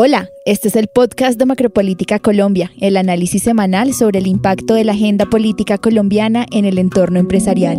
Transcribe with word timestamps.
Hola, 0.00 0.30
este 0.46 0.68
es 0.68 0.76
el 0.76 0.86
podcast 0.86 1.40
de 1.40 1.44
Macropolítica 1.44 2.20
Colombia, 2.20 2.70
el 2.80 2.96
análisis 2.96 3.42
semanal 3.42 3.92
sobre 3.92 4.20
el 4.20 4.28
impacto 4.28 4.74
de 4.74 4.84
la 4.84 4.92
agenda 4.92 5.26
política 5.26 5.76
colombiana 5.76 6.46
en 6.52 6.66
el 6.66 6.78
entorno 6.78 7.18
empresarial. 7.18 7.78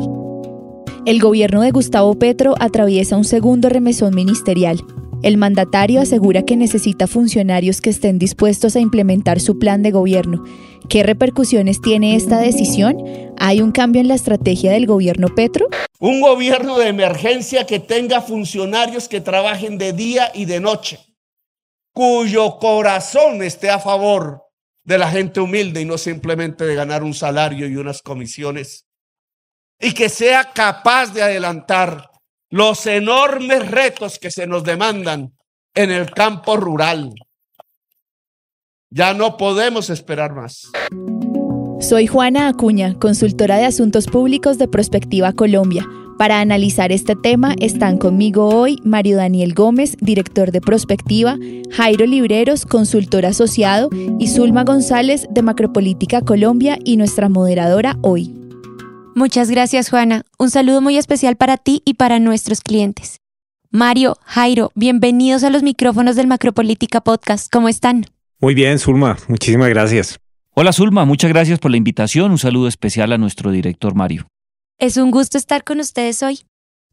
El 1.06 1.22
gobierno 1.22 1.62
de 1.62 1.72
Gustavo 1.72 2.20
Petro 2.20 2.56
atraviesa 2.60 3.16
un 3.16 3.24
segundo 3.24 3.70
remesón 3.70 4.16
ministerial. 4.16 4.82
El 5.24 5.38
mandatario 5.38 6.02
asegura 6.02 6.44
que 6.44 6.58
necesita 6.58 7.08
funcionarios 7.08 7.80
que 7.80 7.90
estén 7.90 8.20
dispuestos 8.20 8.76
a 8.76 8.82
implementar 8.82 9.40
su 9.40 9.58
plan 9.58 9.82
de 9.82 9.92
gobierno. 9.92 10.44
¿Qué 10.90 11.04
repercusiones 11.04 11.80
tiene 11.80 12.18
esta 12.18 12.42
decisión? 12.42 12.98
¿Hay 13.38 13.62
un 13.62 13.72
cambio 13.72 14.02
en 14.02 14.10
la 14.10 14.16
estrategia 14.16 14.74
del 14.74 14.88
gobierno 14.88 15.30
Petro? 15.34 15.70
Un 16.02 16.20
gobierno 16.20 16.80
de 16.80 16.90
emergencia 16.90 17.66
que 17.66 17.80
tenga 17.80 18.20
funcionarios 18.20 19.08
que 19.08 19.22
trabajen 19.22 19.78
de 19.78 19.94
día 19.94 20.34
y 20.36 20.44
de 20.44 20.60
noche 20.60 21.00
cuyo 22.00 22.60
corazón 22.60 23.44
esté 23.44 23.70
a 23.70 23.78
favor 23.78 24.46
de 24.86 24.98
la 24.98 25.12
gente 25.12 25.42
humilde 25.42 25.82
y 25.82 25.86
no 25.86 25.98
simplemente 25.98 26.66
de 26.66 26.74
ganar 26.74 27.04
un 27.04 27.14
salario 27.14 27.68
y 27.68 27.76
unas 27.76 28.02
comisiones. 28.02 28.88
Y 29.78 29.94
que 29.94 30.08
sea 30.08 30.54
capaz 30.54 31.08
de 31.08 31.24
adelantar 31.24 32.10
los 32.50 32.86
enormes 32.86 33.70
retos 33.70 34.18
que 34.18 34.32
se 34.32 34.48
nos 34.48 34.64
demandan 34.64 35.34
en 35.76 35.92
el 35.92 36.10
campo 36.12 36.56
rural. 36.56 37.14
Ya 38.90 39.14
no 39.14 39.36
podemos 39.36 39.90
esperar 39.90 40.34
más. 40.34 40.72
Soy 41.82 42.08
Juana 42.08 42.48
Acuña, 42.48 42.98
consultora 42.98 43.58
de 43.58 43.66
Asuntos 43.66 44.08
Públicos 44.08 44.58
de 44.58 44.70
Prospectiva 44.70 45.34
Colombia 45.34 45.86
para 46.20 46.42
analizar 46.42 46.92
este 46.92 47.16
tema 47.16 47.56
están 47.62 47.98
conmigo 47.98 48.50
hoy 48.50 48.82
Mario 48.84 49.16
Daniel 49.16 49.54
Gómez, 49.54 49.96
director 50.02 50.52
de 50.52 50.60
Prospectiva, 50.60 51.38
Jairo 51.72 52.06
Libreros, 52.06 52.66
consultor 52.66 53.26
asociado, 53.26 53.90
y 54.20 54.28
Zulma 54.28 54.66
González 54.66 55.28
de 55.30 55.42
Macropolítica 55.44 56.22
Colombia 56.22 56.78
y 56.84 56.98
nuestra 56.98 57.30
moderadora 57.30 57.98
hoy. 58.02 58.36
Muchas 59.16 59.50
gracias 59.50 59.90
Juana. 59.90 60.24
Un 60.38 60.50
saludo 60.50 60.82
muy 60.82 60.98
especial 60.98 61.38
para 61.38 61.56
ti 61.56 61.82
y 61.86 61.94
para 61.94 62.20
nuestros 62.20 62.60
clientes. 62.60 63.22
Mario, 63.72 64.18
Jairo, 64.26 64.74
bienvenidos 64.76 65.46
a 65.46 65.50
los 65.50 65.64
micrófonos 65.64 66.18
del 66.18 66.28
Macropolítica 66.28 67.00
Podcast. 67.00 67.50
¿Cómo 67.50 67.70
están? 67.70 68.08
Muy 68.42 68.56
bien, 68.56 68.78
Zulma. 68.78 69.16
Muchísimas 69.30 69.70
gracias. 69.70 70.20
Hola 70.54 70.74
Zulma, 70.74 71.06
muchas 71.06 71.30
gracias 71.30 71.60
por 71.60 71.72
la 71.72 71.78
invitación. 71.78 72.32
Un 72.32 72.40
saludo 72.40 72.68
especial 72.68 73.14
a 73.14 73.18
nuestro 73.18 73.52
director 73.52 73.96
Mario. 73.96 74.28
Es 74.82 74.96
un 74.96 75.12
gusto 75.12 75.38
estar 75.38 75.66
con 75.66 75.82
ustedes 75.82 76.24
hoy. 76.24 76.40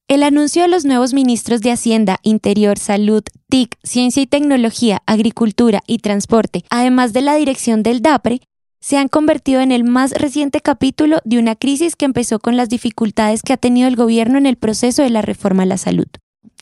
El 0.09 0.25
anuncio 0.25 0.63
de 0.63 0.69
los 0.69 0.85
nuevos 0.85 1.15
ministros 1.15 1.61
de 1.61 1.71
Hacienda, 1.71 2.19
Interior, 2.25 2.81
Salud, 2.81 3.23
TIC, 3.49 3.77
Ciencia 3.85 4.21
y 4.21 4.27
Tecnología, 4.27 5.03
Agricultura 5.07 5.81
y 5.87 5.99
Transporte, 5.99 6.65
además 6.69 7.13
de 7.13 7.21
la 7.21 7.37
dirección 7.37 7.85
del 7.85 8.03
DAPRE, 8.03 8.41
se 8.81 8.97
han 8.97 9.07
convertido 9.07 9.61
en 9.61 9.71
el 9.71 9.85
más 9.85 10.11
reciente 10.11 10.61
capítulo 10.61 11.21
de 11.25 11.39
una 11.39 11.55
crisis 11.55 11.95
que 11.95 12.07
empezó 12.07 12.41
con 12.41 12.57
las 12.57 12.69
dificultades 12.69 13.43
que 13.43 13.53
ha 13.53 13.57
tenido 13.57 13.87
el 13.87 13.95
gobierno 13.95 14.37
en 14.37 14.47
el 14.47 14.57
proceso 14.57 15.05
de 15.05 15.11
la 15.11 15.23
reforma 15.23 15.63
a 15.63 15.67
la 15.67 15.79
salud. 15.79 16.09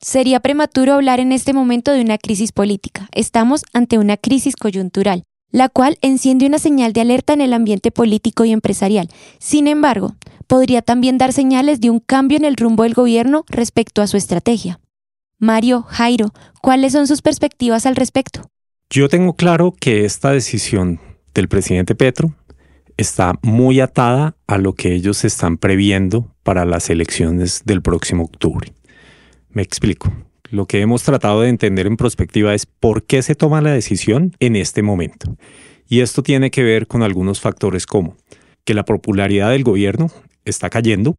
Sería 0.03 0.41
prematuro 0.41 0.93
hablar 0.93 1.21
en 1.21 1.33
este 1.33 1.55
momento 1.55 1.93
de 1.93 2.03
una 2.03 2.19
crisis 2.19 2.53
política. 2.53 3.09
Estamos 3.13 3.63
ante 3.73 3.97
una 3.97 4.19
crisis 4.19 4.57
coyuntural, 4.57 5.25
la 5.51 5.71
cual 5.71 5.97
enciende 6.03 6.47
una 6.47 6.59
señal 6.59 6.93
de 6.93 7.01
alerta 7.01 7.33
en 7.33 7.41
el 7.41 7.55
ambiente 7.55 7.91
político 7.91 8.45
y 8.45 8.53
empresarial. 8.53 9.09
Sin 9.39 9.69
embargo, 9.69 10.17
podría 10.47 10.83
también 10.83 11.19
dar 11.19 11.33
señales 11.33 11.81
de 11.81 11.91
un 11.91 12.01
cambio 12.01 12.39
en 12.39 12.45
el 12.45 12.57
rumbo 12.57 12.83
del 12.83 12.95
gobierno 12.95 13.45
respecto 13.49 14.03
a 14.03 14.07
su 14.07 14.17
estrategia. 14.17 14.81
Mario, 15.39 15.83
Jairo, 15.83 16.33
¿cuáles 16.63 16.93
son 16.93 17.07
sus 17.07 17.23
perspectivas 17.23 17.87
al 17.87 17.97
respecto? 17.97 18.49
Yo 18.91 19.09
tengo 19.09 19.35
claro 19.35 19.75
que 19.79 20.05
esta 20.05 20.31
decisión 20.31 21.01
del 21.35 21.49
presidente 21.49 21.95
Petro 21.95 22.35
está 22.97 23.39
muy 23.43 23.81
atada 23.81 24.37
a 24.47 24.59
lo 24.59 24.75
que 24.75 24.95
ellos 24.95 25.25
están 25.25 25.59
previendo 25.59 26.33
para 26.43 26.65
las 26.65 26.91
elecciones 26.91 27.63
del 27.65 27.83
próximo 27.83 28.25
octubre. 28.25 28.73
Me 29.51 29.63
explico. 29.63 30.13
Lo 30.51 30.67
que 30.67 30.81
hemos 30.81 31.03
tratado 31.03 31.41
de 31.41 31.49
entender 31.49 31.87
en 31.87 31.97
perspectiva 31.97 32.55
es 32.55 32.67
por 32.67 33.05
qué 33.05 33.23
se 33.23 33.35
toma 33.35 33.61
la 33.61 33.73
decisión 33.73 34.37
en 34.39 34.55
este 34.57 34.83
momento. 34.83 35.37
Y 35.89 36.01
esto 36.01 36.23
tiene 36.23 36.51
que 36.51 36.63
ver 36.63 36.87
con 36.87 37.03
algunos 37.03 37.41
factores 37.41 37.87
como 37.87 38.17
que 38.65 38.75
la 38.75 38.85
popularidad 38.85 39.51
del 39.51 39.65
gobierno 39.65 40.11
está 40.45 40.71
cayendo, 40.71 41.17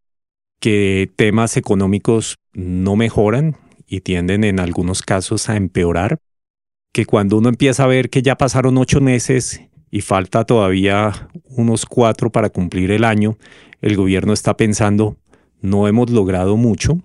que 0.60 1.12
temas 1.16 1.58
económicos 1.58 2.36
no 2.54 2.96
mejoran 2.96 3.58
y 3.88 4.02
tienden 4.02 4.44
en 4.44 4.60
algunos 4.60 5.02
casos 5.02 5.50
a 5.50 5.58
empeorar, 5.58 6.18
que 6.94 7.06
cuando 7.06 7.38
uno 7.38 7.50
empieza 7.50 7.84
a 7.84 7.88
ver 7.88 8.10
que 8.10 8.22
ya 8.22 8.38
pasaron 8.38 8.78
ocho 8.78 9.02
meses 9.02 9.62
y 9.92 10.02
falta 10.02 10.46
todavía 10.46 11.30
unos 11.46 11.86
cuatro 11.86 12.32
para 12.32 12.50
cumplir 12.50 12.92
el 12.92 13.04
año, 13.04 13.38
el 13.82 13.96
gobierno 13.96 14.34
está 14.34 14.58
pensando, 14.58 15.18
no 15.62 15.88
hemos 15.88 16.10
logrado 16.10 16.58
mucho, 16.58 17.00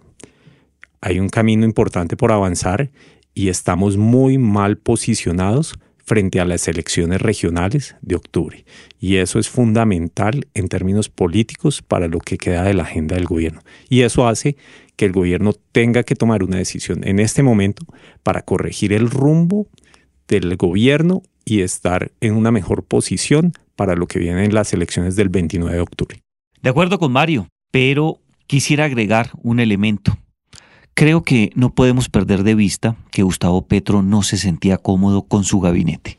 hay 1.00 1.18
un 1.18 1.28
camino 1.28 1.64
importante 1.64 2.16
por 2.16 2.32
avanzar 2.32 2.90
y 3.34 3.48
estamos 3.48 3.96
muy 3.96 4.38
mal 4.38 4.76
posicionados 4.76 5.78
frente 6.10 6.40
a 6.40 6.44
las 6.44 6.66
elecciones 6.66 7.22
regionales 7.22 7.94
de 8.02 8.16
octubre. 8.16 8.64
Y 8.98 9.18
eso 9.18 9.38
es 9.38 9.48
fundamental 9.48 10.48
en 10.54 10.66
términos 10.66 11.08
políticos 11.08 11.82
para 11.82 12.08
lo 12.08 12.18
que 12.18 12.36
queda 12.36 12.64
de 12.64 12.74
la 12.74 12.82
agenda 12.82 13.14
del 13.14 13.26
gobierno. 13.26 13.62
Y 13.88 14.00
eso 14.00 14.26
hace 14.26 14.56
que 14.96 15.04
el 15.04 15.12
gobierno 15.12 15.52
tenga 15.52 16.02
que 16.02 16.16
tomar 16.16 16.42
una 16.42 16.56
decisión 16.56 17.06
en 17.06 17.20
este 17.20 17.44
momento 17.44 17.84
para 18.24 18.42
corregir 18.42 18.92
el 18.92 19.08
rumbo 19.08 19.68
del 20.26 20.56
gobierno 20.56 21.22
y 21.44 21.60
estar 21.60 22.10
en 22.20 22.34
una 22.34 22.50
mejor 22.50 22.82
posición 22.82 23.52
para 23.76 23.94
lo 23.94 24.08
que 24.08 24.18
viene 24.18 24.44
en 24.44 24.52
las 24.52 24.72
elecciones 24.72 25.14
del 25.14 25.28
29 25.28 25.76
de 25.76 25.80
octubre. 25.80 26.20
De 26.60 26.70
acuerdo 26.70 26.98
con 26.98 27.12
Mario, 27.12 27.46
pero 27.70 28.18
quisiera 28.48 28.86
agregar 28.86 29.30
un 29.44 29.60
elemento. 29.60 30.18
Creo 31.00 31.22
que 31.22 31.50
no 31.54 31.74
podemos 31.74 32.10
perder 32.10 32.42
de 32.42 32.54
vista 32.54 32.94
que 33.10 33.22
Gustavo 33.22 33.62
Petro 33.66 34.02
no 34.02 34.22
se 34.22 34.36
sentía 34.36 34.76
cómodo 34.76 35.22
con 35.22 35.44
su 35.44 35.58
gabinete. 35.58 36.18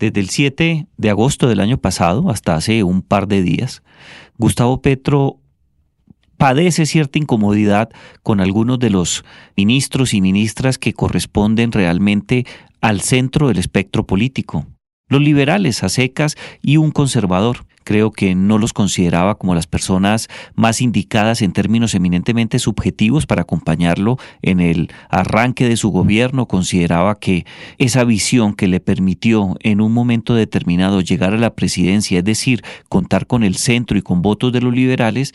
Desde 0.00 0.18
el 0.18 0.28
7 0.28 0.88
de 0.96 1.10
agosto 1.10 1.46
del 1.46 1.60
año 1.60 1.78
pasado 1.78 2.28
hasta 2.28 2.56
hace 2.56 2.82
un 2.82 3.02
par 3.02 3.28
de 3.28 3.42
días, 3.42 3.84
Gustavo 4.36 4.82
Petro 4.82 5.38
padece 6.36 6.84
cierta 6.84 7.20
incomodidad 7.20 7.90
con 8.24 8.40
algunos 8.40 8.80
de 8.80 8.90
los 8.90 9.24
ministros 9.56 10.12
y 10.12 10.20
ministras 10.20 10.78
que 10.78 10.94
corresponden 10.94 11.70
realmente 11.70 12.44
al 12.80 13.02
centro 13.02 13.46
del 13.46 13.58
espectro 13.58 14.04
político. 14.04 14.66
Los 15.08 15.20
liberales 15.20 15.84
a 15.84 15.88
secas 15.88 16.34
y 16.60 16.76
un 16.76 16.90
conservador 16.90 17.67
creo 17.88 18.12
que 18.12 18.34
no 18.34 18.58
los 18.58 18.74
consideraba 18.74 19.38
como 19.38 19.54
las 19.54 19.66
personas 19.66 20.28
más 20.54 20.82
indicadas 20.82 21.40
en 21.40 21.54
términos 21.54 21.94
eminentemente 21.94 22.58
subjetivos 22.58 23.24
para 23.24 23.40
acompañarlo 23.40 24.18
en 24.42 24.60
el 24.60 24.92
arranque 25.08 25.66
de 25.66 25.78
su 25.78 25.88
gobierno. 25.88 26.44
Consideraba 26.44 27.18
que 27.18 27.46
esa 27.78 28.04
visión 28.04 28.52
que 28.52 28.68
le 28.68 28.80
permitió 28.80 29.56
en 29.60 29.80
un 29.80 29.94
momento 29.94 30.34
determinado 30.34 31.00
llegar 31.00 31.32
a 31.32 31.38
la 31.38 31.54
presidencia, 31.54 32.18
es 32.18 32.24
decir, 32.26 32.62
contar 32.90 33.26
con 33.26 33.42
el 33.42 33.54
centro 33.54 33.96
y 33.96 34.02
con 34.02 34.20
votos 34.20 34.52
de 34.52 34.60
los 34.60 34.74
liberales, 34.74 35.32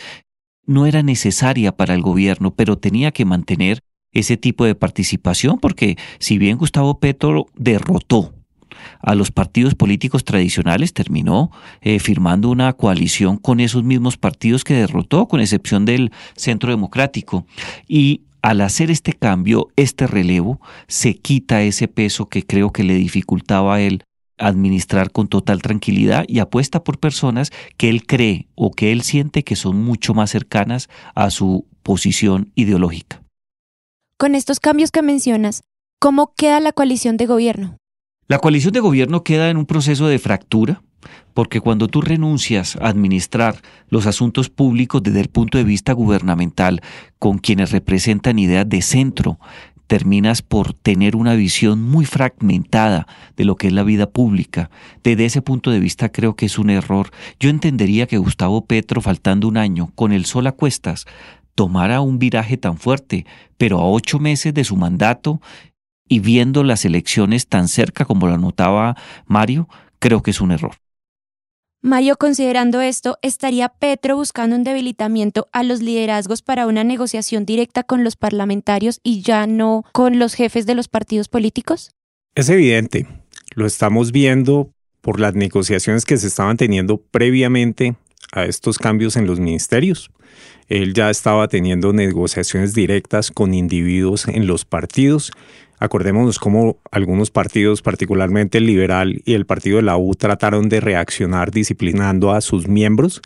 no 0.67 0.85
era 0.85 1.01
necesaria 1.01 1.75
para 1.75 1.95
el 1.95 2.03
gobierno, 2.03 2.53
pero 2.53 2.77
tenía 2.77 3.11
que 3.11 3.25
mantener 3.25 3.79
ese 4.11 4.37
tipo 4.37 4.63
de 4.63 4.75
participación 4.75 5.57
porque 5.57 5.97
si 6.19 6.37
bien 6.37 6.59
Gustavo 6.59 6.99
Petro 6.99 7.47
derrotó 7.55 8.42
a 9.01 9.15
los 9.15 9.31
partidos 9.31 9.75
políticos 9.75 10.23
tradicionales, 10.23 10.93
terminó 10.93 11.51
eh, 11.81 11.99
firmando 11.99 12.49
una 12.49 12.73
coalición 12.73 13.37
con 13.37 13.59
esos 13.59 13.83
mismos 13.83 14.17
partidos 14.17 14.63
que 14.63 14.73
derrotó, 14.73 15.27
con 15.27 15.41
excepción 15.41 15.85
del 15.85 16.11
Centro 16.35 16.71
Democrático. 16.71 17.45
Y 17.87 18.21
al 18.41 18.61
hacer 18.61 18.91
este 18.91 19.13
cambio, 19.13 19.69
este 19.75 20.05
relevo, 20.05 20.59
se 20.87 21.15
quita 21.15 21.63
ese 21.63 21.87
peso 21.87 22.27
que 22.27 22.45
creo 22.45 22.71
que 22.71 22.83
le 22.83 22.95
dificultaba 22.95 23.75
a 23.75 23.81
él 23.81 24.03
administrar 24.37 25.11
con 25.11 25.27
total 25.27 25.61
tranquilidad 25.61 26.25
y 26.27 26.39
apuesta 26.39 26.83
por 26.83 26.99
personas 26.99 27.51
que 27.77 27.89
él 27.89 28.05
cree 28.05 28.47
o 28.55 28.71
que 28.71 28.91
él 28.91 29.01
siente 29.03 29.43
que 29.43 29.55
son 29.55 29.81
mucho 29.81 30.13
más 30.13 30.31
cercanas 30.31 30.89
a 31.15 31.29
su 31.29 31.65
posición 31.83 32.51
ideológica. 32.55 33.21
Con 34.17 34.35
estos 34.35 34.59
cambios 34.59 34.91
que 34.91 35.01
mencionas, 35.01 35.61
¿cómo 35.99 36.33
queda 36.35 36.59
la 36.59 36.71
coalición 36.71 37.17
de 37.17 37.25
gobierno? 37.25 37.77
La 38.27 38.39
coalición 38.39 38.73
de 38.73 38.79
gobierno 38.79 39.23
queda 39.23 39.49
en 39.49 39.57
un 39.57 39.65
proceso 39.65 40.07
de 40.07 40.17
fractura, 40.17 40.81
porque 41.33 41.59
cuando 41.59 41.87
tú 41.87 41.99
renuncias 41.99 42.77
a 42.77 42.87
administrar 42.87 43.61
los 43.89 44.05
asuntos 44.05 44.49
públicos 44.49 45.03
desde 45.03 45.19
el 45.19 45.27
punto 45.27 45.57
de 45.57 45.65
vista 45.65 45.91
gubernamental 45.91 46.81
con 47.19 47.37
quienes 47.37 47.71
representan 47.71 48.39
ideas 48.39 48.67
de 48.69 48.81
centro, 48.81 49.39
terminas 49.87 50.41
por 50.41 50.73
tener 50.73 51.17
una 51.17 51.35
visión 51.35 51.81
muy 51.81 52.05
fragmentada 52.05 53.07
de 53.35 53.43
lo 53.43 53.57
que 53.57 53.67
es 53.67 53.73
la 53.73 53.83
vida 53.83 54.09
pública. 54.09 54.69
Desde 55.03 55.25
ese 55.25 55.41
punto 55.41 55.71
de 55.71 55.79
vista 55.79 56.09
creo 56.09 56.35
que 56.37 56.45
es 56.45 56.57
un 56.57 56.69
error. 56.69 57.11
Yo 57.41 57.49
entendería 57.49 58.07
que 58.07 58.17
Gustavo 58.17 58.65
Petro, 58.65 59.01
faltando 59.01 59.49
un 59.49 59.57
año, 59.57 59.91
con 59.95 60.13
el 60.13 60.23
sol 60.25 60.47
a 60.47 60.53
cuestas, 60.53 61.05
tomara 61.55 62.01
un 62.01 62.19
viraje 62.19 62.57
tan 62.57 62.77
fuerte, 62.77 63.25
pero 63.57 63.79
a 63.79 63.85
ocho 63.85 64.17
meses 64.19 64.53
de 64.53 64.63
su 64.63 64.77
mandato 64.77 65.41
y 66.13 66.19
viendo 66.19 66.63
las 66.63 66.85
elecciones 66.85 67.47
tan 67.47 67.67
cerca 67.67 68.05
como 68.05 68.27
lo 68.27 68.35
anotaba 68.35 68.95
Mario, 69.25 69.67
creo 69.97 70.21
que 70.21 70.29
es 70.29 70.41
un 70.41 70.51
error. 70.51 70.75
Mario, 71.81 72.17
considerando 72.17 72.81
esto, 72.81 73.17
¿estaría 73.23 73.67
Petro 73.67 74.15
buscando 74.15 74.55
un 74.55 74.63
debilitamiento 74.63 75.47
a 75.51 75.63
los 75.63 75.81
liderazgos 75.81 76.43
para 76.43 76.67
una 76.67 76.83
negociación 76.83 77.45
directa 77.45 77.81
con 77.81 78.03
los 78.03 78.15
parlamentarios 78.15 78.99
y 79.01 79.23
ya 79.23 79.47
no 79.47 79.85
con 79.91 80.19
los 80.19 80.35
jefes 80.35 80.67
de 80.67 80.75
los 80.75 80.87
partidos 80.87 81.29
políticos? 81.29 81.95
Es 82.35 82.47
evidente, 82.47 83.07
lo 83.55 83.65
estamos 83.65 84.11
viendo 84.11 84.69
por 85.01 85.19
las 85.19 85.33
negociaciones 85.33 86.05
que 86.05 86.17
se 86.17 86.27
estaban 86.27 86.57
teniendo 86.57 86.97
previamente 86.97 87.95
a 88.31 88.45
estos 88.45 88.77
cambios 88.77 89.15
en 89.15 89.25
los 89.25 89.39
ministerios. 89.39 90.11
Él 90.67 90.93
ya 90.93 91.09
estaba 91.09 91.47
teniendo 91.47 91.91
negociaciones 91.91 92.73
directas 92.73 93.31
con 93.31 93.53
individuos 93.53 94.27
en 94.27 94.47
los 94.47 94.63
partidos 94.63 95.31
Acordémonos 95.83 96.39
cómo 96.39 96.77
algunos 96.91 97.29
partidos, 97.29 97.81
particularmente 97.81 98.59
el 98.59 98.67
liberal 98.67 99.21
y 99.25 99.33
el 99.33 99.45
partido 99.45 99.75
de 99.75 99.83
la 99.83 99.97
U, 99.97 100.15
trataron 100.15 100.69
de 100.69 100.79
reaccionar 100.79 101.51
disciplinando 101.51 102.31
a 102.31 102.39
sus 102.39 102.69
miembros. 102.69 103.21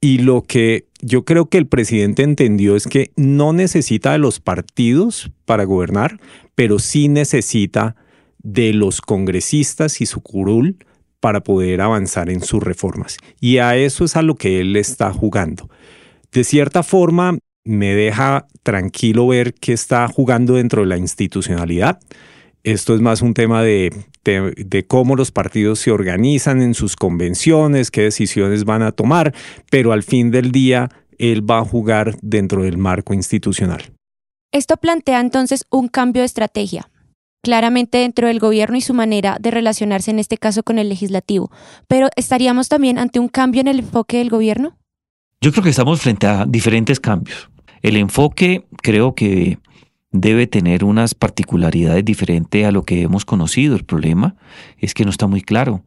Y 0.00 0.18
lo 0.18 0.42
que 0.42 0.88
yo 1.00 1.24
creo 1.24 1.46
que 1.46 1.56
el 1.56 1.68
presidente 1.68 2.24
entendió 2.24 2.74
es 2.74 2.88
que 2.88 3.12
no 3.14 3.52
necesita 3.52 4.10
de 4.10 4.18
los 4.18 4.40
partidos 4.40 5.30
para 5.44 5.62
gobernar, 5.62 6.18
pero 6.56 6.80
sí 6.80 7.06
necesita 7.06 7.94
de 8.42 8.72
los 8.72 9.00
congresistas 9.00 10.00
y 10.00 10.06
su 10.06 10.20
curul 10.20 10.78
para 11.20 11.44
poder 11.44 11.80
avanzar 11.80 12.28
en 12.28 12.42
sus 12.42 12.60
reformas. 12.60 13.18
Y 13.40 13.58
a 13.58 13.76
eso 13.76 14.04
es 14.04 14.16
a 14.16 14.22
lo 14.22 14.34
que 14.34 14.60
él 14.60 14.74
está 14.74 15.12
jugando. 15.12 15.70
De 16.32 16.42
cierta 16.42 16.82
forma, 16.82 17.38
me 17.64 17.94
deja 17.94 18.46
tranquilo 18.62 19.26
ver 19.26 19.54
que 19.54 19.72
está 19.72 20.06
jugando 20.08 20.54
dentro 20.54 20.82
de 20.82 20.88
la 20.88 20.98
institucionalidad. 20.98 21.98
Esto 22.62 22.94
es 22.94 23.00
más 23.00 23.20
un 23.20 23.34
tema 23.34 23.62
de, 23.62 23.92
de, 24.24 24.86
cómo 24.86 25.16
los 25.16 25.30
partidos 25.30 25.80
se 25.80 25.90
organizan 25.90 26.62
en 26.62 26.74
sus 26.74 26.96
convenciones, 26.96 27.90
qué 27.90 28.02
decisiones 28.02 28.64
van 28.64 28.82
a 28.82 28.92
tomar, 28.92 29.34
pero 29.70 29.92
al 29.92 30.02
fin 30.02 30.30
del 30.30 30.50
día 30.50 30.90
él 31.18 31.48
va 31.48 31.58
a 31.58 31.64
jugar 31.64 32.16
dentro 32.22 32.62
del 32.62 32.78
marco 32.78 33.12
institucional. 33.12 33.92
Esto 34.52 34.76
plantea 34.76 35.20
entonces 35.20 35.66
un 35.70 35.88
cambio 35.88 36.22
de 36.22 36.26
estrategia, 36.26 36.90
claramente 37.42 37.98
dentro 37.98 38.28
del 38.28 38.38
gobierno 38.38 38.76
y 38.76 38.80
su 38.80 38.94
manera 38.94 39.36
de 39.40 39.50
relacionarse 39.50 40.10
en 40.10 40.18
este 40.18 40.38
caso 40.38 40.62
con 40.62 40.78
el 40.78 40.88
legislativo, 40.88 41.50
pero 41.86 42.08
¿estaríamos 42.16 42.68
también 42.68 42.98
ante 42.98 43.18
un 43.18 43.28
cambio 43.28 43.60
en 43.60 43.68
el 43.68 43.80
enfoque 43.80 44.18
del 44.18 44.30
gobierno? 44.30 44.78
Yo 45.40 45.52
creo 45.52 45.64
que 45.64 45.70
estamos 45.70 46.00
frente 46.00 46.26
a 46.26 46.46
diferentes 46.46 46.98
cambios. 46.98 47.50
El 47.84 47.98
enfoque 47.98 48.64
creo 48.80 49.14
que 49.14 49.58
debe 50.10 50.46
tener 50.46 50.84
unas 50.84 51.14
particularidades 51.14 52.02
diferentes 52.02 52.64
a 52.64 52.72
lo 52.72 52.84
que 52.84 53.02
hemos 53.02 53.26
conocido. 53.26 53.76
El 53.76 53.84
problema 53.84 54.36
es 54.78 54.94
que 54.94 55.04
no 55.04 55.10
está 55.10 55.26
muy 55.26 55.42
claro, 55.42 55.82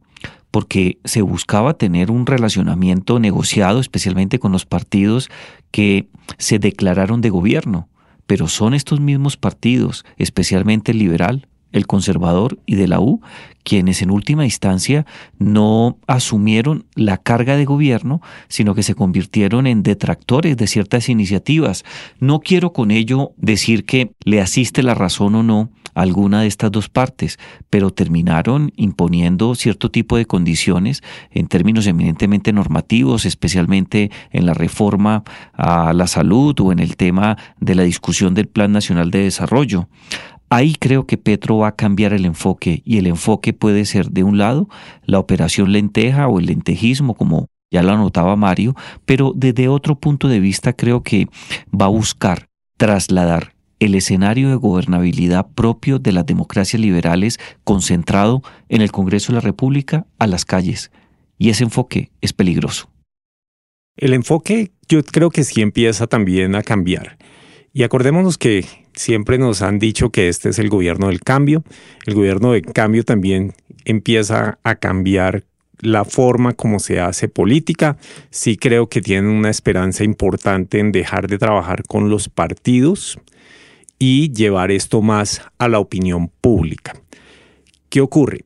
porque 0.52 0.98
se 1.04 1.22
buscaba 1.22 1.74
tener 1.74 2.12
un 2.12 2.24
relacionamiento 2.24 3.18
negociado, 3.18 3.80
especialmente 3.80 4.38
con 4.38 4.52
los 4.52 4.64
partidos 4.64 5.28
que 5.72 6.06
se 6.38 6.60
declararon 6.60 7.20
de 7.20 7.30
gobierno, 7.30 7.88
pero 8.28 8.46
son 8.46 8.74
estos 8.74 9.00
mismos 9.00 9.36
partidos, 9.36 10.04
especialmente 10.18 10.92
el 10.92 11.00
liberal, 11.00 11.48
el 11.72 11.86
conservador 11.86 12.58
y 12.66 12.76
de 12.76 12.88
la 12.88 13.00
U, 13.00 13.20
quienes 13.62 14.00
en 14.00 14.10
última 14.10 14.44
instancia 14.44 15.04
no 15.38 15.98
asumieron 16.06 16.86
la 16.94 17.18
carga 17.18 17.56
de 17.56 17.66
gobierno, 17.66 18.22
sino 18.48 18.74
que 18.74 18.82
se 18.82 18.94
convirtieron 18.94 19.66
en 19.66 19.82
detractores 19.82 20.56
de 20.56 20.66
ciertas 20.66 21.08
iniciativas. 21.08 21.84
No 22.18 22.40
quiero 22.40 22.72
con 22.72 22.90
ello 22.90 23.32
decir 23.36 23.84
que 23.84 24.12
le 24.24 24.40
asiste 24.40 24.82
la 24.82 24.94
razón 24.94 25.34
o 25.34 25.42
no 25.42 25.70
a 25.94 26.02
alguna 26.02 26.42
de 26.42 26.46
estas 26.46 26.70
dos 26.70 26.88
partes, 26.88 27.38
pero 27.68 27.90
terminaron 27.90 28.72
imponiendo 28.76 29.54
cierto 29.54 29.90
tipo 29.90 30.16
de 30.16 30.26
condiciones 30.26 31.02
en 31.30 31.48
términos 31.48 31.86
eminentemente 31.86 32.52
normativos, 32.52 33.26
especialmente 33.26 34.10
en 34.30 34.46
la 34.46 34.54
reforma 34.54 35.24
a 35.52 35.92
la 35.92 36.06
salud 36.06 36.58
o 36.60 36.72
en 36.72 36.78
el 36.78 36.96
tema 36.96 37.36
de 37.60 37.74
la 37.74 37.82
discusión 37.82 38.32
del 38.32 38.48
Plan 38.48 38.72
Nacional 38.72 39.10
de 39.10 39.24
Desarrollo. 39.24 39.88
Ahí 40.50 40.74
creo 40.74 41.06
que 41.06 41.18
Petro 41.18 41.58
va 41.58 41.68
a 41.68 41.76
cambiar 41.76 42.12
el 42.12 42.24
enfoque 42.24 42.82
y 42.84 42.98
el 42.98 43.06
enfoque 43.06 43.52
puede 43.52 43.84
ser 43.84 44.10
de 44.10 44.24
un 44.24 44.38
lado 44.38 44.68
la 45.04 45.18
operación 45.18 45.72
lenteja 45.72 46.26
o 46.28 46.38
el 46.38 46.46
lentejismo 46.46 47.14
como 47.14 47.48
ya 47.70 47.82
lo 47.82 47.92
anotaba 47.92 48.34
Mario, 48.34 48.74
pero 49.04 49.32
desde 49.36 49.68
otro 49.68 49.98
punto 49.98 50.28
de 50.28 50.40
vista 50.40 50.72
creo 50.72 51.02
que 51.02 51.26
va 51.70 51.86
a 51.86 51.90
buscar 51.90 52.48
trasladar 52.78 53.52
el 53.78 53.94
escenario 53.94 54.48
de 54.48 54.56
gobernabilidad 54.56 55.46
propio 55.54 55.98
de 55.98 56.12
las 56.12 56.26
democracias 56.26 56.80
liberales 56.80 57.38
concentrado 57.64 58.42
en 58.68 58.80
el 58.80 58.90
Congreso 58.90 59.32
de 59.32 59.34
la 59.34 59.40
República 59.40 60.06
a 60.18 60.26
las 60.26 60.44
calles. 60.44 60.90
Y 61.38 61.50
ese 61.50 61.64
enfoque 61.64 62.10
es 62.20 62.32
peligroso. 62.32 62.90
El 63.96 64.14
enfoque 64.14 64.72
yo 64.88 65.02
creo 65.04 65.30
que 65.30 65.44
sí 65.44 65.60
empieza 65.60 66.06
también 66.06 66.54
a 66.54 66.62
cambiar. 66.62 67.18
Y 67.72 67.82
acordémonos 67.82 68.38
que 68.38 68.64
siempre 68.98 69.38
nos 69.38 69.62
han 69.62 69.78
dicho 69.78 70.10
que 70.10 70.28
este 70.28 70.50
es 70.50 70.58
el 70.58 70.68
gobierno 70.68 71.08
del 71.08 71.20
cambio. 71.20 71.62
El 72.04 72.14
gobierno 72.14 72.52
del 72.52 72.66
cambio 72.66 73.04
también 73.04 73.54
empieza 73.84 74.58
a 74.62 74.74
cambiar 74.74 75.44
la 75.80 76.04
forma 76.04 76.54
como 76.54 76.80
se 76.80 77.00
hace 77.00 77.28
política. 77.28 77.96
Sí 78.30 78.56
creo 78.56 78.88
que 78.88 79.00
tienen 79.00 79.30
una 79.30 79.50
esperanza 79.50 80.04
importante 80.04 80.80
en 80.80 80.92
dejar 80.92 81.28
de 81.28 81.38
trabajar 81.38 81.84
con 81.84 82.10
los 82.10 82.28
partidos 82.28 83.18
y 83.98 84.32
llevar 84.32 84.70
esto 84.70 85.00
más 85.00 85.42
a 85.58 85.68
la 85.68 85.78
opinión 85.78 86.30
pública. 86.40 86.94
¿Qué 87.88 88.00
ocurre? 88.00 88.44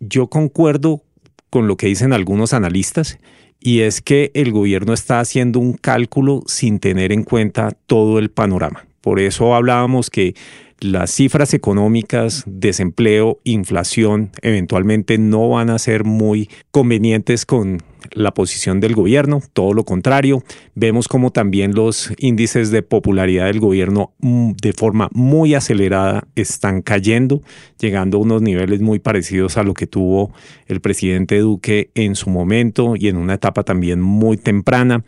Yo 0.00 0.28
concuerdo 0.28 1.02
con 1.50 1.66
lo 1.66 1.76
que 1.76 1.88
dicen 1.88 2.12
algunos 2.12 2.52
analistas 2.52 3.18
y 3.60 3.80
es 3.80 4.00
que 4.00 4.30
el 4.34 4.52
gobierno 4.52 4.92
está 4.92 5.20
haciendo 5.20 5.60
un 5.60 5.74
cálculo 5.74 6.42
sin 6.46 6.78
tener 6.80 7.12
en 7.12 7.22
cuenta 7.22 7.76
todo 7.86 8.18
el 8.18 8.30
panorama. 8.30 8.86
Por 9.02 9.20
eso 9.20 9.54
hablábamos 9.54 10.08
que 10.08 10.34
las 10.80 11.12
cifras 11.12 11.54
económicas, 11.54 12.42
desempleo, 12.46 13.38
inflación, 13.44 14.30
eventualmente 14.42 15.16
no 15.18 15.48
van 15.50 15.70
a 15.70 15.78
ser 15.78 16.04
muy 16.04 16.48
convenientes 16.70 17.46
con 17.46 17.78
la 18.14 18.34
posición 18.34 18.80
del 18.80 18.94
gobierno, 18.94 19.40
todo 19.52 19.74
lo 19.74 19.84
contrario, 19.84 20.42
vemos 20.74 21.08
como 21.08 21.30
también 21.30 21.74
los 21.74 22.12
índices 22.18 22.70
de 22.70 22.82
popularidad 22.82 23.46
del 23.46 23.60
gobierno 23.60 24.12
mm, 24.18 24.52
de 24.60 24.72
forma 24.72 25.08
muy 25.12 25.54
acelerada 25.54 26.26
están 26.34 26.82
cayendo, 26.82 27.42
llegando 27.78 28.18
a 28.18 28.20
unos 28.20 28.42
niveles 28.42 28.80
muy 28.80 28.98
parecidos 28.98 29.56
a 29.56 29.62
lo 29.62 29.74
que 29.74 29.86
tuvo 29.86 30.32
el 30.66 30.80
presidente 30.80 31.38
Duque 31.38 31.90
en 31.94 32.16
su 32.16 32.28
momento 32.28 32.94
y 32.96 33.08
en 33.08 33.16
una 33.16 33.34
etapa 33.34 33.62
también 33.62 34.00
muy 34.00 34.36
temprana. 34.36 35.04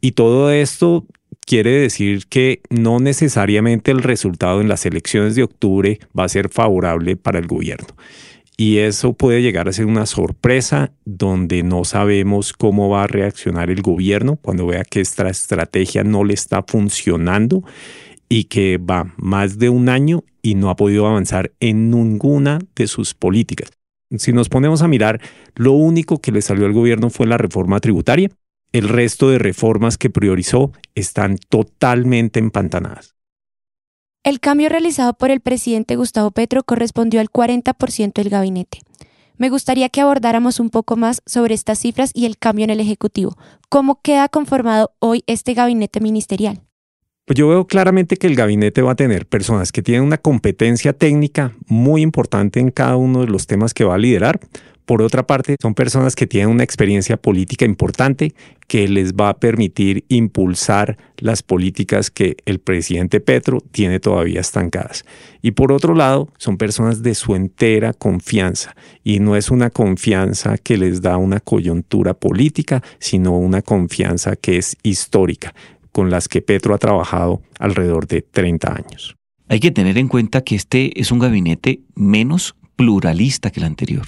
Y 0.00 0.12
todo 0.12 0.50
esto 0.50 1.06
quiere 1.46 1.70
decir 1.70 2.26
que 2.26 2.60
no 2.70 2.98
necesariamente 3.00 3.90
el 3.90 4.02
resultado 4.02 4.60
en 4.60 4.68
las 4.68 4.86
elecciones 4.86 5.34
de 5.34 5.42
octubre 5.42 6.00
va 6.18 6.24
a 6.24 6.28
ser 6.28 6.48
favorable 6.48 7.16
para 7.16 7.38
el 7.38 7.46
gobierno 7.46 7.88
y 8.56 8.78
eso 8.78 9.14
puede 9.14 9.42
llegar 9.42 9.68
a 9.68 9.72
ser 9.72 9.86
una 9.86 10.06
sorpresa 10.06 10.92
donde 11.04 11.62
no 11.62 11.84
sabemos 11.84 12.52
cómo 12.52 12.88
va 12.88 13.04
a 13.04 13.08
reaccionar 13.08 13.70
el 13.70 13.82
gobierno 13.82 14.36
cuando 14.36 14.66
vea 14.66 14.84
que 14.84 15.00
esta 15.00 15.28
estrategia 15.28 16.04
no 16.04 16.24
le 16.24 16.34
está 16.34 16.62
funcionando 16.62 17.64
y 18.28 18.44
que 18.44 18.78
va 18.78 19.12
más 19.16 19.58
de 19.58 19.68
un 19.68 19.88
año 19.88 20.24
y 20.40 20.54
no 20.54 20.70
ha 20.70 20.76
podido 20.76 21.06
avanzar 21.06 21.52
en 21.60 21.90
ninguna 21.90 22.60
de 22.76 22.86
sus 22.86 23.14
políticas. 23.14 23.70
Si 24.16 24.32
nos 24.32 24.48
ponemos 24.48 24.82
a 24.82 24.88
mirar, 24.88 25.20
lo 25.56 25.72
único 25.72 26.20
que 26.20 26.30
le 26.30 26.40
salió 26.40 26.66
al 26.66 26.72
gobierno 26.72 27.10
fue 27.10 27.26
la 27.26 27.38
reforma 27.38 27.80
tributaria. 27.80 28.30
El 28.74 28.88
resto 28.88 29.30
de 29.30 29.38
reformas 29.38 29.96
que 29.98 30.10
priorizó 30.10 30.72
están 30.96 31.38
totalmente 31.38 32.40
empantanadas. 32.40 33.14
El 34.24 34.40
cambio 34.40 34.68
realizado 34.68 35.12
por 35.14 35.30
el 35.30 35.40
presidente 35.40 35.94
Gustavo 35.94 36.32
Petro 36.32 36.64
correspondió 36.64 37.20
al 37.20 37.30
40% 37.30 38.14
del 38.14 38.30
gabinete. 38.30 38.80
Me 39.38 39.48
gustaría 39.48 39.90
que 39.90 40.00
abordáramos 40.00 40.58
un 40.58 40.70
poco 40.70 40.96
más 40.96 41.22
sobre 41.24 41.54
estas 41.54 41.78
cifras 41.78 42.10
y 42.14 42.26
el 42.26 42.36
cambio 42.36 42.64
en 42.64 42.70
el 42.70 42.80
Ejecutivo. 42.80 43.36
¿Cómo 43.68 44.00
queda 44.02 44.28
conformado 44.28 44.90
hoy 44.98 45.22
este 45.28 45.54
gabinete 45.54 46.00
ministerial? 46.00 46.60
Pues 47.26 47.38
yo 47.38 47.46
veo 47.48 47.68
claramente 47.68 48.16
que 48.16 48.26
el 48.26 48.34
gabinete 48.34 48.82
va 48.82 48.92
a 48.92 48.96
tener 48.96 49.26
personas 49.26 49.70
que 49.70 49.82
tienen 49.82 50.02
una 50.02 50.18
competencia 50.18 50.92
técnica 50.92 51.54
muy 51.68 52.02
importante 52.02 52.58
en 52.58 52.72
cada 52.72 52.96
uno 52.96 53.20
de 53.20 53.28
los 53.28 53.46
temas 53.46 53.72
que 53.72 53.84
va 53.84 53.94
a 53.94 53.98
liderar, 53.98 54.40
por 54.84 55.00
otra 55.00 55.26
parte, 55.26 55.56
son 55.60 55.74
personas 55.74 56.14
que 56.14 56.26
tienen 56.26 56.50
una 56.50 56.62
experiencia 56.62 57.16
política 57.16 57.64
importante 57.64 58.34
que 58.66 58.86
les 58.86 59.14
va 59.14 59.30
a 59.30 59.38
permitir 59.38 60.04
impulsar 60.08 60.98
las 61.18 61.42
políticas 61.42 62.10
que 62.10 62.36
el 62.44 62.58
presidente 62.58 63.20
Petro 63.20 63.60
tiene 63.72 63.98
todavía 63.98 64.40
estancadas. 64.40 65.04
Y 65.40 65.52
por 65.52 65.72
otro 65.72 65.94
lado, 65.94 66.28
son 66.36 66.58
personas 66.58 67.02
de 67.02 67.14
su 67.14 67.34
entera 67.34 67.94
confianza. 67.94 68.74
Y 69.02 69.20
no 69.20 69.36
es 69.36 69.50
una 69.50 69.70
confianza 69.70 70.58
que 70.58 70.76
les 70.76 71.00
da 71.00 71.16
una 71.16 71.40
coyuntura 71.40 72.12
política, 72.12 72.82
sino 72.98 73.38
una 73.38 73.62
confianza 73.62 74.36
que 74.36 74.58
es 74.58 74.76
histórica, 74.82 75.54
con 75.92 76.10
las 76.10 76.28
que 76.28 76.42
Petro 76.42 76.74
ha 76.74 76.78
trabajado 76.78 77.40
alrededor 77.58 78.06
de 78.06 78.22
30 78.22 78.74
años. 78.74 79.16
Hay 79.48 79.60
que 79.60 79.70
tener 79.70 79.96
en 79.96 80.08
cuenta 80.08 80.42
que 80.42 80.56
este 80.56 80.98
es 81.00 81.10
un 81.12 81.20
gabinete 81.20 81.80
menos 81.94 82.54
pluralista 82.76 83.50
que 83.50 83.60
el 83.60 83.66
anterior, 83.66 84.06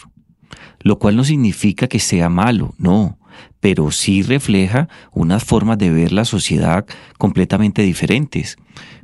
lo 0.81 0.99
cual 0.99 1.17
no 1.17 1.25
significa 1.25 1.89
que 1.89 1.99
sea 1.99 2.29
malo, 2.29 2.75
no, 2.79 3.19
pero 3.61 3.91
sí 3.91 4.23
refleja 4.23 4.89
unas 5.13 5.45
formas 5.45 5.79
de 5.79 5.91
ver 5.91 6.13
la 6.13 6.25
sociedad 6.25 6.87
completamente 7.19 7.83
diferentes. 7.83 8.57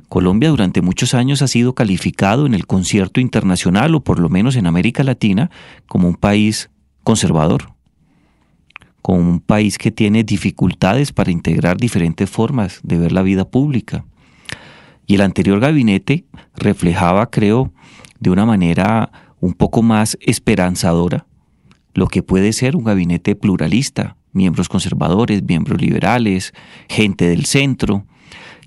Colombia 0.09 0.49
durante 0.49 0.81
muchos 0.81 1.13
años 1.13 1.41
ha 1.41 1.47
sido 1.47 1.73
calificado 1.73 2.45
en 2.45 2.53
el 2.53 2.67
concierto 2.67 3.19
internacional, 3.19 3.95
o 3.95 4.03
por 4.03 4.19
lo 4.19 4.29
menos 4.29 4.55
en 4.55 4.67
América 4.67 5.03
Latina, 5.03 5.49
como 5.87 6.07
un 6.07 6.15
país 6.15 6.69
conservador, 7.03 7.73
como 9.01 9.19
un 9.19 9.39
país 9.39 9.77
que 9.77 9.91
tiene 9.91 10.23
dificultades 10.23 11.11
para 11.11 11.31
integrar 11.31 11.77
diferentes 11.77 12.29
formas 12.29 12.79
de 12.83 12.97
ver 12.97 13.11
la 13.11 13.23
vida 13.23 13.43
pública. 13.43 14.05
Y 15.07 15.15
el 15.15 15.21
anterior 15.21 15.59
gabinete 15.59 16.25
reflejaba, 16.55 17.29
creo, 17.29 17.73
de 18.19 18.29
una 18.29 18.45
manera 18.45 19.11
un 19.41 19.53
poco 19.53 19.81
más 19.81 20.17
esperanzadora 20.21 21.25
lo 21.93 22.07
que 22.07 22.23
puede 22.23 22.53
ser 22.53 22.75
un 22.75 22.83
gabinete 22.83 23.35
pluralista, 23.35 24.17
miembros 24.31 24.69
conservadores, 24.69 25.43
miembros 25.43 25.81
liberales, 25.81 26.53
gente 26.89 27.27
del 27.27 27.45
centro. 27.45 28.05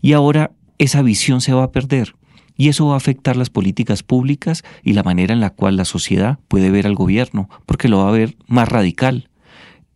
Y 0.01 0.13
ahora 0.13 0.53
esa 0.79 1.03
visión 1.03 1.41
se 1.41 1.53
va 1.53 1.65
a 1.65 1.73
perder. 1.73 2.15
Y 2.57 2.69
eso 2.69 2.87
va 2.87 2.95
a 2.95 2.99
afectar 2.99 3.37
las 3.37 3.51
políticas 3.51 4.03
públicas 4.03 4.63
y 4.83 4.95
la 4.95 5.03
manera 5.03 5.35
en 5.35 5.41
la 5.41 5.51
cual 5.51 5.77
la 5.77 5.85
sociedad 5.85 6.39
puede 6.49 6.71
ver 6.71 6.87
al 6.87 6.95
gobierno, 6.95 7.51
porque 7.67 7.89
lo 7.89 7.99
va 7.99 8.09
a 8.09 8.13
ver 8.13 8.37
más 8.47 8.69
radical. 8.69 9.29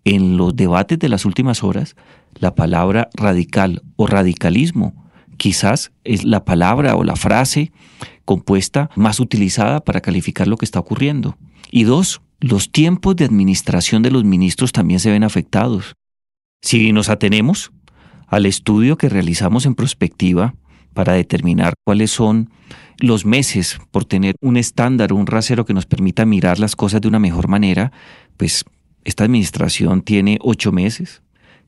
En 0.05 0.37
los 0.37 0.55
debates 0.57 0.99
de 0.99 1.09
las 1.09 1.25
últimas 1.25 1.63
horas, 1.63 1.97
la 2.35 2.55
palabra 2.55 3.09
radical 3.15 3.83
o 3.97 4.07
radicalismo 4.07 4.95
quizás 5.37 5.93
es 6.05 6.25
la 6.25 6.45
palabra 6.45 6.97
o 6.97 7.05
la 7.05 7.17
frase 7.17 7.73
compuesta 8.27 8.91
más 8.95 9.21
utilizada 9.21 9.81
para 9.81 10.03
calificar 10.03 10.47
lo 10.47 10.59
que 10.59 10.67
está 10.67 10.79
ocurriendo. 10.79 11.39
Y 11.71 11.85
dos, 11.85 12.21
los 12.41 12.73
tiempos 12.73 13.17
de 13.17 13.25
administración 13.25 14.03
de 14.03 14.11
los 14.11 14.25
ministros 14.25 14.73
también 14.73 15.01
se 15.01 15.11
ven 15.11 15.25
afectados. 15.25 15.95
Si 16.63 16.93
nos 16.93 17.09
atenemos 17.09 17.73
al 18.27 18.47
estudio 18.47 18.97
que 18.97 19.09
realizamos 19.09 19.67
en 19.67 19.75
prospectiva 19.75 20.55
para 20.95 21.13
determinar 21.13 21.75
cuáles 21.85 22.11
son 22.11 22.51
los 22.99 23.25
meses 23.25 23.79
por 23.91 24.05
tener 24.05 24.37
un 24.41 24.57
estándar 24.57 25.13
un 25.13 25.27
rasero 25.27 25.65
que 25.65 25.75
nos 25.75 25.87
permita 25.87 26.27
mirar 26.27 26.59
las 26.59 26.77
cosas 26.77 27.01
de 27.01 27.09
una 27.09 27.19
mejor 27.19 27.49
manera, 27.49 27.93
pues 28.37 28.65
esta 29.05 29.25
administración 29.25 30.03
tiene 30.03 30.39
ocho 30.41 30.73
meses, 30.73 31.23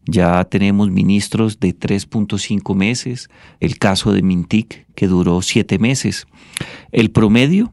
ya 0.04 0.44
tenemos 0.44 0.90
ministros 0.90 1.60
de 1.60 1.78
3.5 1.78 2.74
meses, 2.74 3.30
el 3.60 3.78
caso 3.78 4.12
de 4.12 4.22
Mintic 4.22 4.86
que 4.94 5.06
duró 5.06 5.42
siete 5.42 5.78
meses. 5.78 6.26
El 6.90 7.10
promedio 7.10 7.72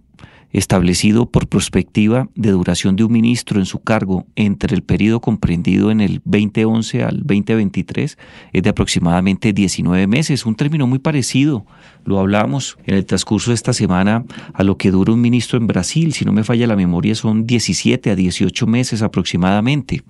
establecido 0.52 1.30
por 1.30 1.48
prospectiva 1.48 2.28
de 2.36 2.52
duración 2.52 2.96
de 2.96 3.04
un 3.04 3.12
ministro 3.12 3.60
en 3.60 3.66
su 3.66 3.80
cargo 3.80 4.26
entre 4.36 4.76
el 4.76 4.82
periodo 4.82 5.20
comprendido 5.22 5.92
en 5.92 6.02
el 6.02 6.22
2011 6.26 7.04
al 7.04 7.18
2023 7.20 8.18
es 8.54 8.64
de 8.64 8.70
aproximadamente 8.70 9.54
19 9.54 10.08
meses, 10.08 10.46
un 10.46 10.56
término 10.56 10.88
muy 10.88 11.00
parecido, 11.00 11.66
lo 12.06 12.20
hablamos 12.20 12.78
en 12.86 12.96
el 12.96 13.06
transcurso 13.06 13.52
de 13.52 13.56
esta 13.56 13.74
semana, 13.74 14.26
a 14.54 14.64
lo 14.64 14.78
que 14.78 14.92
dura 14.92 15.14
un 15.14 15.22
ministro 15.22 15.58
en 15.60 15.68
Brasil, 15.68 16.14
si 16.14 16.26
no 16.26 16.32
me 16.32 16.44
falla 16.44 16.68
la 16.68 16.76
memoria 16.76 17.14
son 17.14 17.46
17 17.46 18.10
a 18.10 18.16
18 18.16 18.68
meses 18.68 19.02
aproximadamente. 19.02 20.02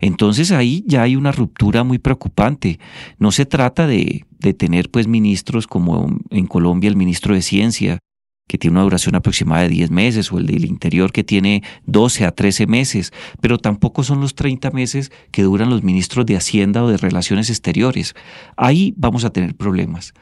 Entonces 0.00 0.52
ahí 0.52 0.84
ya 0.86 1.02
hay 1.02 1.16
una 1.16 1.32
ruptura 1.32 1.84
muy 1.84 1.98
preocupante. 1.98 2.78
No 3.18 3.32
se 3.32 3.46
trata 3.46 3.86
de, 3.86 4.24
de 4.38 4.54
tener 4.54 4.90
pues 4.90 5.06
ministros 5.06 5.66
como 5.66 6.18
en 6.30 6.46
Colombia 6.46 6.88
el 6.88 6.96
ministro 6.96 7.34
de 7.34 7.42
Ciencia, 7.42 7.98
que 8.46 8.58
tiene 8.58 8.76
una 8.76 8.82
duración 8.82 9.14
aproximada 9.14 9.62
de 9.62 9.70
10 9.70 9.90
meses, 9.90 10.30
o 10.32 10.38
el 10.38 10.46
del 10.46 10.64
interior 10.64 11.12
que 11.12 11.24
tiene 11.24 11.62
12 11.86 12.26
a 12.26 12.32
13 12.32 12.66
meses, 12.66 13.12
pero 13.40 13.58
tampoco 13.58 14.04
son 14.04 14.20
los 14.20 14.34
30 14.34 14.70
meses 14.70 15.10
que 15.30 15.42
duran 15.42 15.70
los 15.70 15.82
ministros 15.82 16.26
de 16.26 16.36
Hacienda 16.36 16.82
o 16.84 16.88
de 16.88 16.96
Relaciones 16.96 17.48
Exteriores. 17.48 18.14
Ahí 18.56 18.94
vamos 18.96 19.24
a 19.24 19.30
tener 19.30 19.54
problemas, 19.54 20.12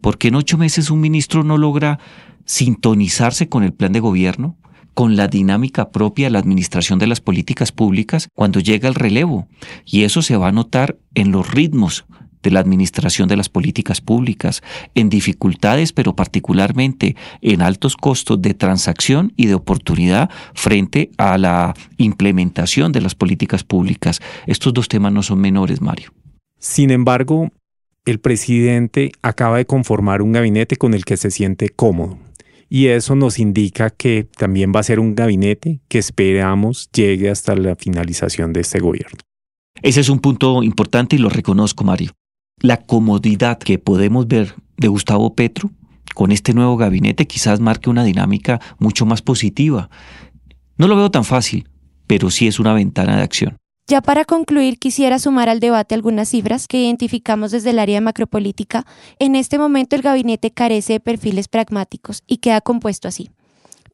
porque 0.00 0.28
en 0.28 0.36
ocho 0.36 0.58
meses 0.58 0.90
un 0.90 1.00
ministro 1.00 1.42
no 1.42 1.58
logra 1.58 1.98
sintonizarse 2.44 3.48
con 3.48 3.64
el 3.64 3.72
plan 3.72 3.92
de 3.92 4.00
gobierno, 4.00 4.56
con 4.94 5.16
la 5.16 5.26
dinámica 5.26 5.90
propia 5.90 6.26
de 6.26 6.32
la 6.32 6.38
administración 6.38 6.98
de 6.98 7.06
las 7.06 7.20
políticas 7.20 7.72
públicas 7.72 8.28
cuando 8.34 8.60
llega 8.60 8.88
el 8.88 8.94
relevo. 8.94 9.48
Y 9.86 10.02
eso 10.02 10.22
se 10.22 10.36
va 10.36 10.48
a 10.48 10.52
notar 10.52 10.98
en 11.14 11.32
los 11.32 11.50
ritmos 11.50 12.04
de 12.42 12.50
la 12.50 12.60
administración 12.60 13.28
de 13.28 13.36
las 13.36 13.48
políticas 13.48 14.00
públicas, 14.00 14.62
en 14.94 15.08
dificultades, 15.08 15.92
pero 15.92 16.14
particularmente 16.14 17.16
en 17.40 17.62
altos 17.62 17.96
costos 17.96 18.40
de 18.42 18.54
transacción 18.54 19.32
y 19.36 19.46
de 19.46 19.54
oportunidad 19.54 20.30
frente 20.54 21.10
a 21.18 21.38
la 21.38 21.74
implementación 21.96 22.92
de 22.92 23.00
las 23.00 23.14
políticas 23.14 23.64
públicas. 23.64 24.20
Estos 24.46 24.74
dos 24.74 24.88
temas 24.88 25.12
no 25.12 25.22
son 25.22 25.40
menores, 25.40 25.80
Mario. 25.80 26.12
Sin 26.58 26.90
embargo, 26.90 27.50
el 28.04 28.18
presidente 28.20 29.12
acaba 29.22 29.58
de 29.58 29.66
conformar 29.66 30.22
un 30.22 30.32
gabinete 30.32 30.76
con 30.76 30.94
el 30.94 31.04
que 31.04 31.16
se 31.16 31.30
siente 31.30 31.68
cómodo. 31.68 32.18
Y 32.68 32.86
eso 32.86 33.14
nos 33.14 33.38
indica 33.38 33.90
que 33.90 34.26
también 34.36 34.72
va 34.74 34.80
a 34.80 34.84
ser 34.84 34.98
un 34.98 35.14
gabinete 35.14 35.80
que 35.88 35.98
esperamos 35.98 36.88
llegue 36.92 37.28
hasta 37.30 37.54
la 37.54 37.76
finalización 37.76 38.52
de 38.54 38.60
este 38.60 38.80
gobierno. 38.80 39.18
Ese 39.82 40.00
es 40.00 40.08
un 40.08 40.20
punto 40.20 40.62
importante 40.62 41.16
y 41.16 41.18
lo 41.18 41.28
reconozco, 41.28 41.84
Mario 41.84 42.12
la 42.62 42.78
comodidad 42.78 43.58
que 43.58 43.78
podemos 43.78 44.26
ver 44.26 44.54
de 44.76 44.88
Gustavo 44.88 45.34
Petro 45.34 45.70
con 46.14 46.32
este 46.32 46.54
nuevo 46.54 46.76
gabinete 46.76 47.26
quizás 47.26 47.60
marque 47.60 47.90
una 47.90 48.04
dinámica 48.04 48.60
mucho 48.78 49.06
más 49.06 49.22
positiva. 49.22 49.90
No 50.76 50.88
lo 50.88 50.96
veo 50.96 51.10
tan 51.10 51.24
fácil, 51.24 51.68
pero 52.06 52.30
sí 52.30 52.46
es 52.46 52.60
una 52.60 52.74
ventana 52.74 53.16
de 53.16 53.22
acción. 53.22 53.56
Ya 53.88 54.00
para 54.00 54.24
concluir, 54.24 54.78
quisiera 54.78 55.18
sumar 55.18 55.48
al 55.48 55.60
debate 55.60 55.94
algunas 55.94 56.28
cifras 56.28 56.68
que 56.68 56.82
identificamos 56.82 57.50
desde 57.50 57.70
el 57.70 57.78
área 57.78 57.96
de 57.96 58.00
macropolítica. 58.00 58.86
En 59.18 59.34
este 59.34 59.58
momento 59.58 59.96
el 59.96 60.02
gabinete 60.02 60.50
carece 60.50 60.94
de 60.94 61.00
perfiles 61.00 61.48
pragmáticos 61.48 62.22
y 62.26 62.38
queda 62.38 62.60
compuesto 62.60 63.08
así. 63.08 63.30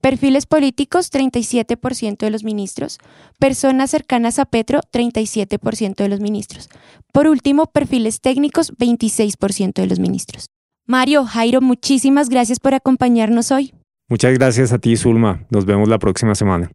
Perfiles 0.01 0.47
políticos, 0.47 1.11
37% 1.13 2.19
de 2.19 2.31
los 2.31 2.45
ministros. 2.45 2.99
Personas 3.39 3.91
cercanas 3.91 4.39
a 4.39 4.45
Petro, 4.45 4.81
37% 4.93 5.97
de 5.97 6.09
los 6.09 6.21
ministros. 6.21 6.69
Por 7.13 7.27
último, 7.27 7.67
perfiles 7.67 8.21
técnicos, 8.21 8.73
26% 8.77 9.73
de 9.75 9.87
los 9.87 9.99
ministros. 9.99 10.47
Mario, 10.87 11.25
Jairo, 11.25 11.61
muchísimas 11.61 12.29
gracias 12.29 12.61
por 12.61 12.75
acompañarnos 12.75 13.51
hoy. 13.51 13.75
Muchas 14.09 14.33
gracias 14.35 14.73
a 14.73 14.79
ti, 14.79 14.97
Zulma. 14.97 15.45
Nos 15.51 15.67
vemos 15.67 15.89
la 15.89 15.99
próxima 15.99 16.35
semana. 16.35 16.71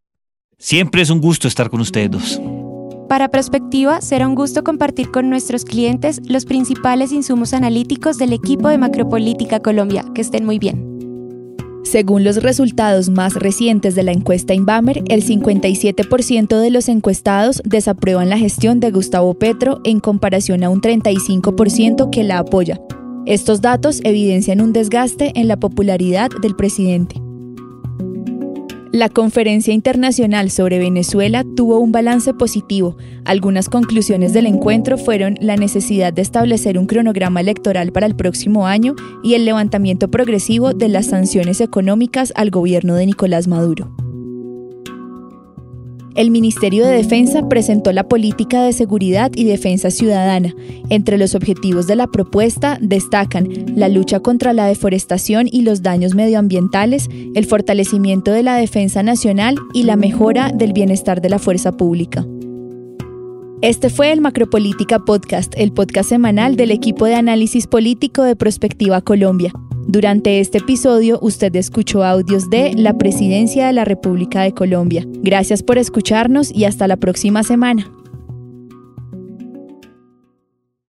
Siempre 0.58 1.02
es 1.02 1.10
un 1.10 1.20
gusto 1.20 1.48
estar 1.48 1.70
con 1.70 1.82
ustedes 1.82 2.12
dos. 2.12 2.42
Para 3.10 3.30
Prospectiva, 3.30 4.02
será 4.02 4.28
un 4.28 4.36
gusto 4.36 4.64
compartir 4.64 5.12
con 5.12 5.30
nuestros 5.30 5.66
clientes 5.66 6.22
los 6.28 6.46
principales 6.46 7.12
insumos 7.12 7.54
analíticos 7.54 8.18
del 8.18 8.34
equipo 8.34 8.70
de 8.70 8.78
Macropolítica 8.78 9.60
Colombia. 9.60 10.06
Que 10.14 10.22
estén 10.22 10.46
muy 10.46 10.60
bien. 10.60 10.93
Según 11.84 12.24
los 12.24 12.42
resultados 12.42 13.10
más 13.10 13.36
recientes 13.36 13.94
de 13.94 14.04
la 14.04 14.14
encuesta 14.14 14.54
Inbamer, 14.54 15.04
el 15.10 15.24
57% 15.24 16.60
de 16.60 16.70
los 16.70 16.90
encuestados 16.90 17.62
desaprueban 17.66 18.30
la 18.30 18.38
gestión 18.38 18.80
de 18.80 18.92
Gustavo 18.92 19.34
Petro 19.34 19.80
en 19.84 20.00
comparación 20.00 20.64
a 20.64 20.70
un 20.70 20.82
35% 20.82 22.10
que 22.10 22.24
la 22.24 22.40
apoya. 22.40 22.80
Estos 23.26 23.62
datos 23.62 24.02
evidencian 24.04 24.60
un 24.60 24.74
desgaste 24.74 25.32
en 25.36 25.48
la 25.48 25.58
popularidad 25.58 26.30
del 26.42 26.56
presidente. 26.56 27.23
La 28.94 29.10
conferencia 29.10 29.74
internacional 29.74 30.52
sobre 30.52 30.78
Venezuela 30.78 31.44
tuvo 31.56 31.80
un 31.80 31.92
balance 31.92 32.32
positivo. 32.36 32.96
Algunas 33.26 33.68
conclusiones 33.68 34.34
del 34.34 34.46
encuentro 34.46 35.00
fueron 35.00 35.36
la 35.42 35.58
necesidad 35.58 36.14
de 36.14 36.22
establecer 36.22 36.78
un 36.78 36.86
cronograma 36.86 37.42
electoral 37.42 37.92
para 37.92 38.06
el 38.06 38.16
próximo 38.16 38.68
año 38.68 38.96
y 39.24 39.34
el 39.34 39.46
levantamiento 39.46 40.12
progresivo 40.12 40.76
de 40.76 40.90
las 40.90 41.08
sanciones 41.08 41.60
económicas 41.60 42.34
al 42.36 42.52
gobierno 42.52 42.94
de 42.94 43.08
Nicolás 43.08 43.48
Maduro 43.48 44.03
el 46.16 46.32
Ministerio 46.32 46.86
de 46.86 46.96
Defensa 46.96 47.48
presentó 47.50 47.92
la 47.92 48.08
política 48.08 48.64
de 48.64 48.74
seguridad 48.74 49.32
y 49.36 49.46
defensa 49.46 49.92
ciudadana. 49.92 50.54
Entre 50.90 51.18
los 51.18 51.36
objetivos 51.36 51.88
de 51.88 51.96
la 51.96 52.08
propuesta 52.08 52.78
destacan 52.82 53.48
la 53.76 53.90
lucha 53.90 54.20
contra 54.20 54.54
la 54.54 54.66
deforestación 54.66 55.48
y 55.52 55.62
los 55.62 55.82
daños 55.82 56.16
medioambientales, 56.16 57.10
el 57.36 57.46
fortalecimiento 57.46 58.32
de 58.32 58.44
la 58.44 58.56
defensa 58.56 59.04
nacional 59.04 59.56
y 59.74 59.84
la 59.84 59.96
mejora 59.96 60.52
del 60.54 60.74
bienestar 60.74 61.22
de 61.22 61.30
la 61.30 61.40
fuerza 61.40 61.72
pública. 61.72 62.26
Este 63.64 63.90
fue 63.90 64.12
el 64.12 64.20
Macropolítica 64.20 65.00
Podcast, 65.00 65.54
el 65.56 65.72
podcast 65.72 66.10
semanal 66.10 66.58
del 66.58 66.70
equipo 66.70 67.06
de 67.06 67.16
análisis 67.16 67.66
político 67.66 68.22
de 68.24 68.36
Prospectiva 68.36 69.00
Colombia. 69.00 69.54
Durante 69.88 70.42
este 70.42 70.58
episodio 70.58 71.18
usted 71.22 71.56
escuchó 71.56 72.04
audios 72.04 72.50
de 72.50 72.74
la 72.74 72.98
Presidencia 72.98 73.68
de 73.68 73.72
la 73.72 73.86
República 73.86 74.42
de 74.42 74.54
Colombia. 74.54 75.06
Gracias 75.08 75.64
por 75.64 75.78
escucharnos 75.78 76.52
y 76.54 76.66
hasta 76.66 76.90
la 76.90 76.98
próxima 76.98 77.44
semana. 77.44 77.90